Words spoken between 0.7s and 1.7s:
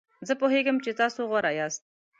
چې تاسو غوره